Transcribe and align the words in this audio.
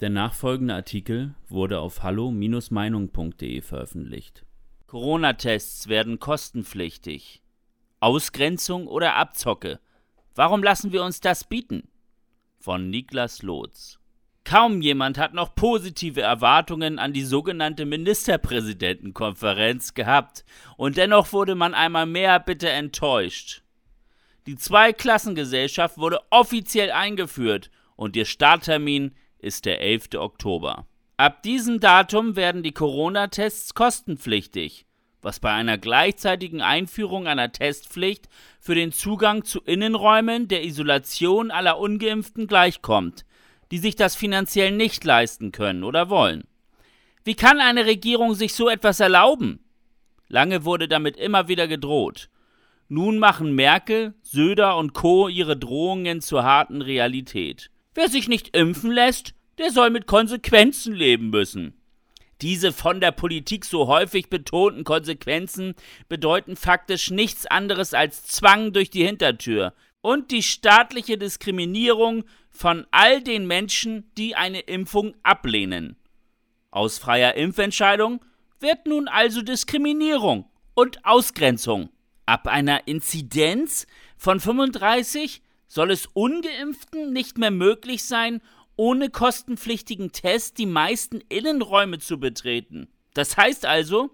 Der 0.00 0.10
nachfolgende 0.10 0.74
Artikel 0.74 1.34
wurde 1.48 1.80
auf 1.80 2.02
hallo-meinung.de 2.02 3.62
veröffentlicht. 3.62 4.44
Corona-Tests 4.86 5.88
werden 5.88 6.18
kostenpflichtig. 6.18 7.40
Ausgrenzung 8.00 8.88
oder 8.88 9.14
Abzocke? 9.14 9.80
Warum 10.34 10.62
lassen 10.62 10.92
wir 10.92 11.02
uns 11.02 11.20
das 11.20 11.44
bieten? 11.44 11.88
Von 12.58 12.90
Niklas 12.90 13.40
Lotz. 13.40 13.98
Kaum 14.44 14.82
jemand 14.82 15.16
hat 15.16 15.32
noch 15.32 15.54
positive 15.54 16.20
Erwartungen 16.20 16.98
an 16.98 17.14
die 17.14 17.24
sogenannte 17.24 17.86
Ministerpräsidentenkonferenz 17.86 19.94
gehabt, 19.94 20.44
und 20.76 20.98
dennoch 20.98 21.32
wurde 21.32 21.54
man 21.54 21.72
einmal 21.72 22.04
mehr 22.04 22.38
bitte 22.38 22.68
enttäuscht. 22.68 23.62
Die 24.46 24.56
Zweiklassengesellschaft 24.56 25.96
wurde 25.96 26.20
offiziell 26.28 26.90
eingeführt 26.90 27.70
und 27.96 28.14
ihr 28.14 28.26
Starttermin 28.26 29.14
ist 29.46 29.64
der 29.64 29.80
11. 29.80 30.16
Oktober. 30.16 30.86
Ab 31.16 31.42
diesem 31.44 31.80
Datum 31.80 32.36
werden 32.36 32.62
die 32.62 32.72
Corona-Tests 32.72 33.74
kostenpflichtig, 33.74 34.84
was 35.22 35.40
bei 35.40 35.52
einer 35.52 35.78
gleichzeitigen 35.78 36.60
Einführung 36.60 37.26
einer 37.26 37.52
Testpflicht 37.52 38.28
für 38.60 38.74
den 38.74 38.92
Zugang 38.92 39.44
zu 39.44 39.60
Innenräumen 39.60 40.48
der 40.48 40.64
Isolation 40.64 41.50
aller 41.50 41.78
ungeimpften 41.78 42.48
gleichkommt, 42.48 43.24
die 43.70 43.78
sich 43.78 43.94
das 43.94 44.16
finanziell 44.16 44.72
nicht 44.72 45.04
leisten 45.04 45.52
können 45.52 45.84
oder 45.84 46.10
wollen. 46.10 46.44
Wie 47.24 47.34
kann 47.34 47.60
eine 47.60 47.86
Regierung 47.86 48.34
sich 48.34 48.52
so 48.52 48.68
etwas 48.68 49.00
erlauben? 49.00 49.60
Lange 50.28 50.64
wurde 50.64 50.88
damit 50.88 51.16
immer 51.16 51.48
wieder 51.48 51.68
gedroht. 51.68 52.28
Nun 52.88 53.18
machen 53.18 53.54
Merkel, 53.54 54.14
Söder 54.22 54.76
und 54.76 54.92
Co. 54.92 55.28
ihre 55.28 55.56
Drohungen 55.56 56.20
zur 56.20 56.42
harten 56.42 56.82
Realität. 56.82 57.70
Wer 57.96 58.10
sich 58.10 58.28
nicht 58.28 58.54
impfen 58.54 58.90
lässt, 58.90 59.32
der 59.56 59.70
soll 59.70 59.88
mit 59.88 60.06
Konsequenzen 60.06 60.94
leben 60.94 61.30
müssen. 61.30 61.80
Diese 62.42 62.74
von 62.74 63.00
der 63.00 63.10
Politik 63.10 63.64
so 63.64 63.86
häufig 63.86 64.28
betonten 64.28 64.84
Konsequenzen 64.84 65.74
bedeuten 66.06 66.56
faktisch 66.56 67.10
nichts 67.10 67.46
anderes 67.46 67.94
als 67.94 68.24
Zwang 68.24 68.74
durch 68.74 68.90
die 68.90 69.06
Hintertür 69.06 69.72
und 70.02 70.30
die 70.30 70.42
staatliche 70.42 71.16
Diskriminierung 71.16 72.24
von 72.50 72.86
all 72.90 73.22
den 73.22 73.46
Menschen, 73.46 74.10
die 74.18 74.36
eine 74.36 74.60
Impfung 74.60 75.14
ablehnen. 75.22 75.96
Aus 76.70 76.98
freier 76.98 77.34
Impfentscheidung 77.36 78.22
wird 78.60 78.86
nun 78.86 79.08
also 79.08 79.40
Diskriminierung 79.40 80.44
und 80.74 81.02
Ausgrenzung. 81.06 81.88
Ab 82.26 82.46
einer 82.46 82.86
Inzidenz 82.86 83.86
von 84.18 84.38
35 84.38 85.40
soll 85.66 85.90
es 85.90 86.06
ungeimpften 86.06 87.12
nicht 87.12 87.38
mehr 87.38 87.50
möglich 87.50 88.04
sein, 88.04 88.40
ohne 88.76 89.10
kostenpflichtigen 89.10 90.12
Test 90.12 90.58
die 90.58 90.66
meisten 90.66 91.20
Innenräume 91.28 91.98
zu 91.98 92.20
betreten. 92.20 92.88
Das 93.14 93.36
heißt 93.36 93.64
also, 93.64 94.10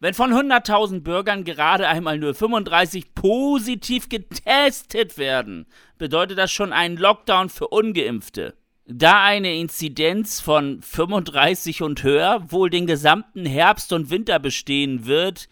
wenn 0.00 0.14
von 0.14 0.32
100.000 0.32 1.02
Bürgern 1.02 1.44
gerade 1.44 1.86
einmal 1.86 2.18
nur 2.18 2.34
35 2.34 3.14
positiv 3.14 4.08
getestet 4.08 5.16
werden, 5.16 5.66
bedeutet 5.96 6.38
das 6.38 6.50
schon 6.50 6.72
einen 6.72 6.96
Lockdown 6.96 7.48
für 7.48 7.68
ungeimpfte. 7.68 8.56
Da 8.84 9.22
eine 9.22 9.54
Inzidenz 9.54 10.40
von 10.40 10.82
35 10.82 11.82
und 11.82 12.02
höher 12.02 12.50
wohl 12.50 12.68
den 12.68 12.88
gesamten 12.88 13.46
Herbst 13.46 13.92
und 13.92 14.10
Winter 14.10 14.40
bestehen 14.40 15.06
wird, 15.06 15.48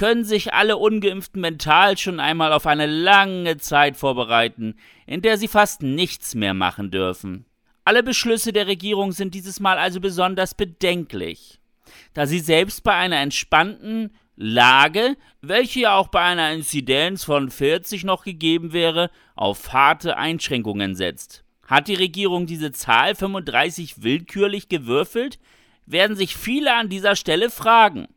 können 0.00 0.24
sich 0.24 0.54
alle 0.54 0.78
ungeimpften 0.78 1.42
mental 1.42 1.98
schon 1.98 2.20
einmal 2.20 2.54
auf 2.54 2.66
eine 2.66 2.86
lange 2.86 3.58
Zeit 3.58 3.98
vorbereiten, 3.98 4.76
in 5.04 5.20
der 5.20 5.36
sie 5.36 5.46
fast 5.46 5.82
nichts 5.82 6.34
mehr 6.34 6.54
machen 6.54 6.90
dürfen. 6.90 7.44
Alle 7.84 8.02
Beschlüsse 8.02 8.54
der 8.54 8.66
Regierung 8.66 9.12
sind 9.12 9.34
dieses 9.34 9.60
Mal 9.60 9.76
also 9.76 10.00
besonders 10.00 10.54
bedenklich, 10.54 11.60
da 12.14 12.24
sie 12.24 12.38
selbst 12.38 12.82
bei 12.82 12.94
einer 12.94 13.18
entspannten 13.18 14.16
Lage, 14.36 15.18
welche 15.42 15.80
ja 15.80 15.96
auch 15.96 16.08
bei 16.08 16.22
einer 16.22 16.50
Inzidenz 16.50 17.24
von 17.24 17.50
40 17.50 18.04
noch 18.04 18.24
gegeben 18.24 18.72
wäre, 18.72 19.10
auf 19.34 19.70
harte 19.74 20.16
Einschränkungen 20.16 20.94
setzt. 20.94 21.44
Hat 21.66 21.88
die 21.88 21.94
Regierung 21.94 22.46
diese 22.46 22.72
Zahl 22.72 23.14
35 23.14 24.02
willkürlich 24.02 24.70
gewürfelt, 24.70 25.38
werden 25.84 26.16
sich 26.16 26.38
viele 26.38 26.72
an 26.72 26.88
dieser 26.88 27.16
Stelle 27.16 27.50
fragen. 27.50 28.08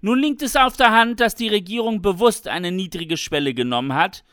Nun 0.00 0.18
liegt 0.18 0.42
es 0.42 0.56
auf 0.56 0.76
der 0.76 0.90
Hand, 0.90 1.20
dass 1.20 1.34
die 1.34 1.48
Regierung 1.48 2.02
bewusst 2.02 2.48
eine 2.48 2.72
niedrige 2.72 3.16
Schwelle 3.16 3.54
genommen 3.54 3.94
hat, 3.94 4.24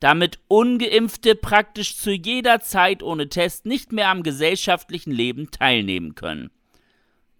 damit 0.00 0.38
ungeimpfte 0.48 1.34
praktisch 1.34 1.96
zu 1.96 2.10
jeder 2.10 2.60
Zeit 2.60 3.02
ohne 3.02 3.28
Test 3.28 3.66
nicht 3.66 3.92
mehr 3.92 4.08
am 4.08 4.22
gesellschaftlichen 4.22 5.12
Leben 5.12 5.50
teilnehmen 5.50 6.14
können. 6.14 6.50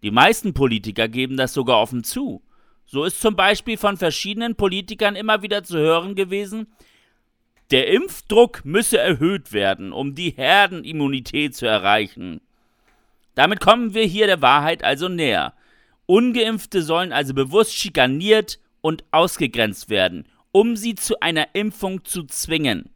Die 0.02 0.10
meisten 0.10 0.54
Politiker 0.54 1.08
geben 1.08 1.36
das 1.36 1.54
sogar 1.54 1.80
offen 1.80 2.04
zu. 2.04 2.42
So 2.86 3.04
ist 3.04 3.20
zum 3.20 3.36
Beispiel 3.36 3.76
von 3.76 3.96
verschiedenen 3.96 4.56
Politikern 4.56 5.16
immer 5.16 5.42
wieder 5.42 5.62
zu 5.62 5.78
hören 5.78 6.14
gewesen, 6.14 6.66
der 7.70 7.86
Impfdruck 7.86 8.64
müsse 8.64 8.98
erhöht 8.98 9.52
werden, 9.52 9.92
um 9.92 10.14
die 10.16 10.30
Herdenimmunität 10.30 11.54
zu 11.54 11.66
erreichen. 11.66 12.40
Damit 13.36 13.60
kommen 13.60 13.94
wir 13.94 14.04
hier 14.04 14.26
der 14.26 14.42
Wahrheit 14.42 14.82
also 14.82 15.08
näher. 15.08 15.54
Ungeimpfte 16.10 16.82
sollen 16.82 17.12
also 17.12 17.34
bewusst 17.34 17.72
schikaniert 17.72 18.58
und 18.80 19.04
ausgegrenzt 19.12 19.90
werden, 19.90 20.26
um 20.50 20.74
sie 20.74 20.96
zu 20.96 21.20
einer 21.20 21.54
Impfung 21.54 22.04
zu 22.04 22.24
zwingen. 22.24 22.90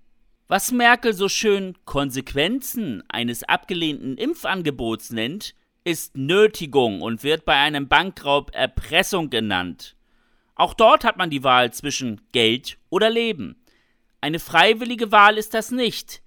Was 0.49 0.73
Merkel 0.73 1.13
so 1.13 1.29
schön 1.29 1.77
Konsequenzen 1.85 3.05
eines 3.07 3.45
abgelehnten 3.45 4.19
Impfangebots 4.19 5.13
nennt, 5.13 5.55
ist 5.85 6.17
Nötigung 6.17 7.03
und 7.03 7.23
wird 7.23 7.45
bei 7.45 7.55
einem 7.55 7.87
Bankraub 7.87 8.51
Erpressung 8.53 9.31
genannt. 9.31 9.95
Auch 10.57 10.75
dort 10.75 11.05
hat 11.05 11.17
man 11.17 11.31
die 11.31 11.45
Wahl 11.45 11.73
zwischen 11.73 12.21
Geld 12.33 12.79
oder 12.91 13.11
Leben. 13.11 13.63
Eine 14.23 14.41
freiwillige 14.41 15.13
Wahl 15.13 15.39
ist 15.39 15.55
das 15.55 15.71
nicht. 15.71 16.21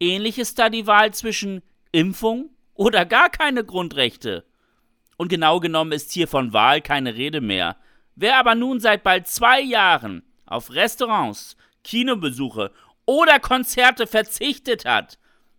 Ähnlich 0.00 0.40
ist 0.40 0.58
da 0.58 0.68
die 0.68 0.88
Wahl 0.88 1.14
zwischen 1.14 1.62
Impfung 1.92 2.50
oder 2.74 3.04
gar 3.04 3.30
keine 3.30 3.64
Grundrechte. 3.64 4.44
Und 5.16 5.28
genau 5.28 5.60
genommen 5.60 5.92
ist 5.92 6.12
hier 6.12 6.28
von 6.28 6.52
Wahl 6.52 6.80
keine 6.80 7.14
Rede 7.14 7.40
mehr. 7.40 7.76
Wer 8.16 8.38
aber 8.38 8.54
nun 8.54 8.80
seit 8.80 9.02
bald 9.02 9.26
zwei 9.26 9.60
Jahren 9.60 10.22
auf 10.46 10.72
Restaurants, 10.72 11.56
Kinobesuche 11.82 12.70
oder 13.06 13.38
Konzerte 13.40 14.06
verzichtet 14.06 14.84
hat, 14.84 15.18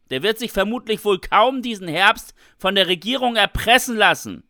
der 0.09 0.23
wird 0.23 0.39
sich 0.39 0.51
vermutlich 0.51 1.03
wohl 1.03 1.19
kaum 1.19 1.61
diesen 1.61 1.87
Herbst 1.87 2.35
von 2.57 2.75
der 2.75 2.87
Regierung 2.87 3.35
erpressen 3.35 3.97
lassen. 3.97 4.43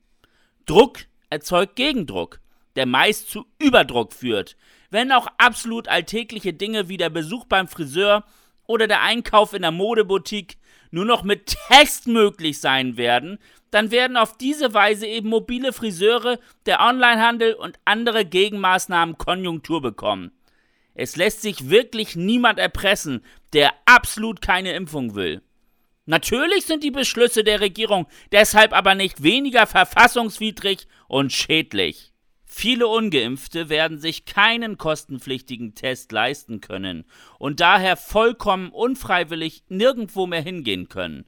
Druck 0.66 1.00
erzeugt 1.30 1.76
Gegendruck, 1.76 2.40
der 2.76 2.86
meist 2.86 3.30
zu 3.30 3.46
Überdruck 3.60 4.14
führt, 4.14 4.58
wenn 4.90 5.12
auch 5.12 5.28
absolut 5.38 5.88
alltägliche 5.88 6.54
Dinge 6.54 6.90
wie 6.90 6.98
der 6.98 7.10
Besuch 7.10 7.46
beim 7.46 7.68
Friseur 7.68 8.26
oder 8.68 8.88
der 8.88 9.02
Einkauf 9.02 9.54
in 9.54 9.62
der 9.62 9.72
Modeboutique 9.72 10.58
nur 10.96 11.04
noch 11.06 11.24
mit 11.24 11.58
Test 11.68 12.08
möglich 12.08 12.62
sein 12.62 12.96
werden, 12.96 13.38
dann 13.70 13.92
werden 13.92 14.16
auf 14.16 14.38
diese 14.38 14.74
Weise 14.74 15.06
eben 15.06 15.28
mobile 15.28 15.74
Friseure, 15.74 16.40
der 16.66 16.80
Onlinehandel 16.80 17.54
und 17.54 17.78
andere 17.84 18.24
Gegenmaßnahmen 18.24 19.18
Konjunktur 19.18 19.82
bekommen. 19.82 20.32
Es 20.94 21.18
lässt 21.18 21.42
sich 21.42 21.70
wirklich 21.70 22.16
niemand 22.16 22.60
erpressen, 22.60 23.26
der 23.52 23.74
absolut 23.84 24.42
keine 24.42 24.72
Impfung 24.72 25.16
will. 25.16 25.42
Natürlich 26.06 26.66
sind 26.66 26.82
die 26.82 26.92
Beschlüsse 26.92 27.44
der 27.44 27.60
Regierung 27.60 28.08
deshalb 28.32 28.72
aber 28.72 28.96
nicht 28.96 29.22
weniger 29.22 29.68
verfassungswidrig 29.68 30.88
und 31.10 31.34
schädlich. 31.34 32.14
Viele 32.58 32.88
ungeimpfte 32.88 33.68
werden 33.68 34.00
sich 34.00 34.24
keinen 34.24 34.78
kostenpflichtigen 34.78 35.76
Test 35.76 36.14
leisten 36.14 36.62
können 36.62 37.04
und 37.38 37.60
daher 37.60 37.98
vollkommen 37.98 38.70
unfreiwillig 38.70 39.66
nirgendwo 39.68 40.26
mehr 40.26 40.42
hingehen 40.42 40.88
können. 40.88 41.26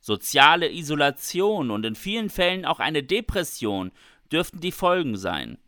Soziale 0.00 0.72
Isolation 0.72 1.70
und 1.70 1.86
in 1.86 1.94
vielen 1.94 2.28
Fällen 2.28 2.64
auch 2.64 2.80
eine 2.80 3.04
Depression 3.04 3.92
dürften 4.32 4.58
die 4.58 4.72
Folgen 4.72 5.16
sein. 5.16 5.58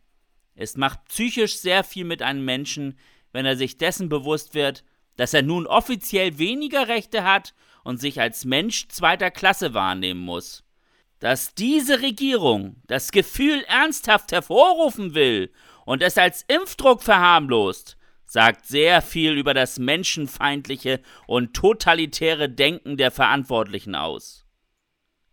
Es 0.55 0.75
macht 0.75 1.05
psychisch 1.05 1.55
sehr 1.55 1.85
viel 1.85 2.03
mit 2.03 2.21
einem 2.21 2.43
Menschen, 2.43 2.99
wenn 3.31 3.45
er 3.45 3.55
sich 3.55 3.77
dessen 3.77 4.09
bewusst 4.09 4.55
wird, 4.55 4.83
dass 5.15 5.33
er 5.33 5.41
nun 5.41 5.67
offiziell 5.67 6.37
weniger 6.37 6.89
Rechte 6.89 7.23
hat 7.23 7.53
und 7.85 8.01
sich 8.01 8.19
als 8.19 8.43
Mensch 8.43 8.89
zweiter 8.89 9.31
Klasse 9.31 9.73
wahrnehmen 9.73 10.19
muss 10.19 10.66
dass 11.19 11.55
diese 11.55 12.01
Regierung 12.01 12.77
das 12.87 13.11
Gefühl 13.11 13.63
ernsthaft 13.67 14.31
hervorrufen 14.31 15.15
will 15.15 15.51
und 15.85 16.03
es 16.03 16.17
als 16.17 16.43
Impfdruck 16.47 17.01
verharmlost, 17.01 17.97
sagt 18.25 18.65
sehr 18.65 19.01
viel 19.01 19.33
über 19.33 19.53
das 19.53 19.79
menschenfeindliche 19.79 21.01
und 21.25 21.53
totalitäre 21.53 22.49
Denken 22.49 22.97
der 22.97 23.09
Verantwortlichen 23.09 23.95
aus. 23.95 24.45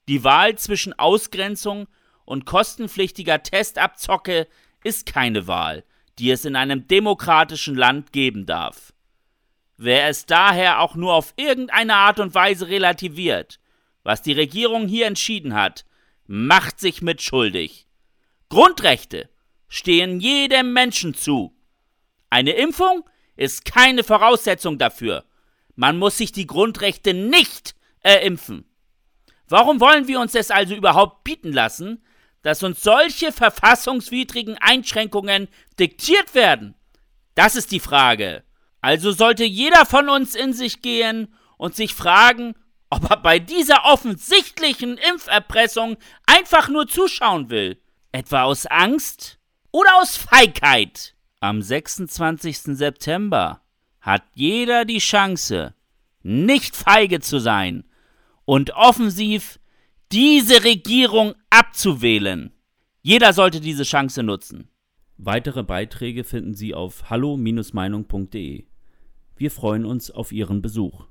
Die 0.09 0.23
Wahl 0.23 0.57
zwischen 0.57 0.93
Ausgrenzung 0.99 1.89
und 2.25 2.47
kostenpflichtiger 2.47 3.43
Testabzocke 3.43 4.47
ist 4.85 5.07
keine 5.07 5.47
Wahl, 5.47 5.85
die 6.19 6.31
es 6.31 6.45
in 6.45 6.57
einem 6.57 6.87
demokratischen 6.87 7.75
Land 7.75 8.13
geben 8.13 8.47
darf. 8.47 8.93
Wer 9.77 10.09
es 10.09 10.27
daher 10.27 10.81
auch 10.81 10.95
nur 10.95 11.15
auf 11.15 11.35
irgendeine 11.37 11.97
Art 11.97 12.21
und 12.21 12.35
Weise 12.35 12.69
relativiert, 12.69 13.59
was 14.05 14.23
die 14.23 14.33
Regierung 14.33 14.87
hier 14.87 15.07
entschieden 15.07 15.55
hat, 15.55 15.85
macht 16.27 16.79
sich 16.79 17.03
mit 17.03 17.23
schuldig. 17.23 17.89
Grundrechte 18.49 19.29
stehen 19.69 20.21
jedem 20.21 20.73
Menschen 20.73 21.15
zu. 21.15 21.57
Eine 22.31 22.53
Impfung 22.53 23.05
ist 23.37 23.65
keine 23.65 24.05
Voraussetzung 24.05 24.79
dafür. 24.79 25.25
Man 25.75 25.99
muss 25.99 26.19
sich 26.19 26.31
die 26.31 26.47
Grundrechte 26.47 27.15
nicht 27.15 27.75
erimpfen. 28.01 28.65
Warum 29.49 29.81
wollen 29.81 30.07
wir 30.07 30.21
uns 30.21 30.35
es 30.35 30.51
also 30.51 30.75
überhaupt 30.75 31.25
bieten 31.25 31.53
lassen, 31.53 32.05
dass 32.43 32.63
uns 32.63 32.83
solche 32.83 33.33
verfassungswidrigen 33.33 34.57
Einschränkungen 34.59 35.49
diktiert 35.79 36.35
werden? 36.35 36.75
Das 37.35 37.57
ist 37.57 37.73
die 37.73 37.81
Frage. 37.81 38.45
Also 38.81 39.13
sollte 39.13 39.45
jeder 39.45 39.87
von 39.87 40.09
uns 40.09 40.35
in 40.35 40.53
sich 40.53 40.83
gehen 40.83 41.35
und 41.57 41.75
sich 41.75 41.95
fragen, 41.95 42.55
ob 42.95 43.11
er 43.11 43.17
bei 43.17 43.41
dieser 43.41 43.85
offensichtlichen 43.87 44.99
Impferpressung 44.99 45.97
einfach 46.27 46.69
nur 46.69 46.87
zuschauen 46.87 47.51
will. 47.51 47.81
Etwa 48.13 48.45
aus 48.45 48.67
Angst 48.67 49.41
oder 49.73 49.91
aus 50.01 50.17
Feigheit. 50.17 51.17
Am 51.41 51.61
26. 51.61 52.77
September 52.77 53.63
hat 54.01 54.23
jeder 54.35 54.85
die 54.85 54.99
Chance, 54.99 55.75
nicht 56.23 56.77
feige 56.77 57.19
zu 57.21 57.41
sein 57.41 57.85
und 58.45 58.71
offensiv 58.75 59.59
diese 60.13 60.63
Regierung 60.63 61.35
abzuwählen. 61.51 62.53
Jeder 63.03 63.33
sollte 63.33 63.61
diese 63.61 63.83
Chance 63.83 64.23
nutzen. 64.23 64.69
Weitere 65.17 65.65
Beiträge 65.65 66.23
finden 66.23 66.55
Sie 66.55 66.75
auf 66.75 67.11
hallo-meinung.de. 67.11 68.65
Wir 69.37 69.51
freuen 69.51 69.85
uns 69.85 70.13
auf 70.13 70.31
Ihren 70.31 70.63
Besuch. 70.63 71.07